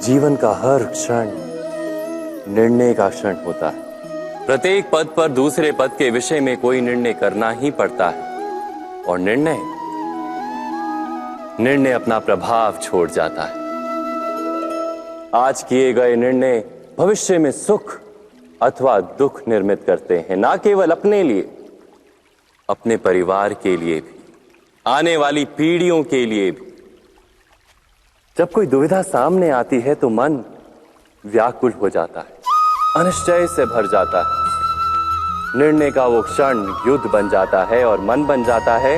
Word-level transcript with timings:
जीवन 0.00 0.36
का 0.36 0.52
हर 0.52 0.84
क्षण 0.84 1.30
निर्णय 2.54 2.94
का 2.94 3.08
क्षण 3.08 3.36
होता 3.46 3.68
है। 3.68 3.92
प्रत्येक 4.46 4.90
पद 4.92 5.08
पर 5.16 5.28
दूसरे 5.28 5.72
पद 5.72 5.90
के 5.98 6.10
विषय 6.10 6.40
में 6.40 6.56
कोई 6.56 6.80
निर्णय 6.80 7.12
करना 7.12 7.50
ही 7.50 7.70
पड़ता 7.70 8.08
है। 8.08 8.32
और 9.04 9.18
निर्णय 9.18 9.58
निर्णय 11.62 11.92
अपना 11.92 12.18
प्रभाव 12.18 12.78
छोड़ 12.82 13.10
जाता 13.10 13.42
है। 13.42 13.62
आज 15.34 15.62
किए 15.62 15.92
गए 15.92 16.16
निर्णय 16.16 16.64
भविष्य 16.98 17.38
में 17.38 17.52
सुख 17.52 18.00
अथवा 18.62 19.00
दुख 19.00 19.48
निर्मित 19.48 19.84
करते 19.86 20.18
हैं, 20.18 20.36
ना 20.36 20.56
केवल 20.56 20.90
अपने 20.90 21.22
लिए, 21.22 21.50
अपने 22.68 22.96
परिवार 22.96 23.54
के 23.54 23.76
लिए 23.76 24.00
भी। 24.00 24.21
आने 24.86 25.16
वाली 25.16 25.44
पीढ़ियों 25.56 26.02
के 26.02 26.24
लिए 26.26 26.50
भी। 26.50 26.72
जब 28.36 28.50
कोई 28.52 28.66
दुविधा 28.66 29.02
सामने 29.02 29.50
आती 29.50 29.80
है 29.80 29.94
तो 29.94 30.08
मन 30.08 30.38
व्याकुल 31.24 31.72
हो 31.72 31.88
जाता 31.88 32.20
है, 32.20 32.40
अनिश्चय 32.96 33.46
से 33.46 33.66
भर 33.66 33.86
जाता 33.86 34.18
है। 34.20 35.60
निर्णय 35.60 35.90
का 35.90 36.06
वो 36.06 36.22
क्षण 36.22 36.64
युद्ध 36.86 37.10
बन 37.10 37.28
जाता 37.28 37.62
है 37.64 37.84
और 37.84 38.00
मन 38.00 38.24
बन 38.26 38.44
जाता 38.44 38.76
है 38.78 38.94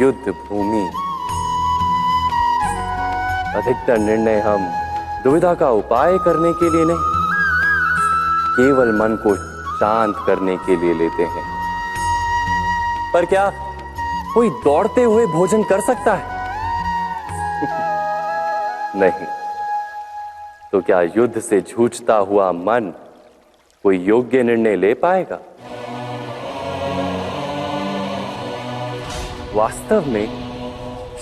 युद्ध 0.00 0.32
भूमि। 0.40 0.84
अधिकतर 3.56 3.98
निर्णय 3.98 4.40
हम 4.40 4.68
दुविधा 5.24 5.54
का 5.54 5.70
उपाय 5.70 6.18
करने 6.18 6.52
के 6.52 6.70
लिए 6.70 6.84
नहीं, 6.84 6.98
केवल 8.56 8.92
मन 8.92 9.16
को 9.16 9.34
शांत 9.78 10.22
करने 10.26 10.56
के 10.56 10.76
लिए 10.76 10.94
लेते 10.94 11.22
हैं। 11.24 11.44
पर 13.14 13.24
क्या 13.24 13.50
कोई 14.34 14.50
दौड़ते 14.50 15.02
हुए 15.02 15.26
भोजन 15.26 15.62
कर 15.62 15.80
सकता 15.80 16.14
है? 16.14 16.40
नहीं। 19.00 19.26
तो 20.72 20.80
क्या 20.80 21.02
युद्ध 21.02 21.40
से 21.40 21.60
जूझता 21.60 22.14
हुआ 22.14 22.52
मन 22.52 22.92
कोई 23.82 23.98
योग्य 23.98 24.42
निर्णय 24.42 24.76
ले 24.76 24.94
पाएगा? 24.94 25.38
वास्तव 29.54 30.04
में, 30.06 30.26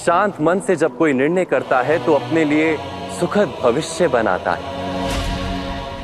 शांत 0.06 0.40
मन 0.40 0.60
से 0.60 0.76
जब 0.76 0.96
कोई 0.98 1.12
निर्णय 1.12 1.44
करता 1.44 1.82
है 1.82 2.04
तो 2.06 2.14
अपने 2.14 2.44
लिए 2.44 2.76
सुखद 3.20 3.54
भविष्य 3.62 4.08
बनाता 4.08 4.52
है। 4.52 4.62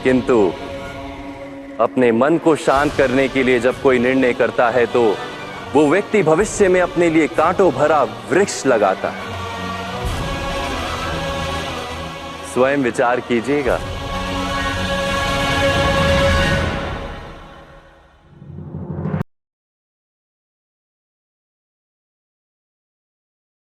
किंतु, 0.02 0.52
अपने 1.80 2.12
मन 2.12 2.38
को 2.38 2.56
शांत 2.56 2.92
करने 2.98 3.28
के 3.28 3.42
लिए 3.42 3.60
जब 3.60 3.82
कोई 3.82 3.98
निर्णय 3.98 4.32
करता 4.32 4.70
है 4.70 4.86
तो 4.86 5.14
वो 5.74 5.86
व्यक्ति 5.90 6.22
भविष्य 6.22 6.68
में 6.68 6.80
अपने 6.80 7.08
लिए 7.10 7.26
कांटों 7.28 7.70
भरा 7.72 8.02
वृक्ष 8.02 8.66
लगाता 8.66 9.08
है। 9.10 9.32
स्वयं 12.54 12.78
विचार 12.78 13.20
कीजिएगा। 13.20 13.78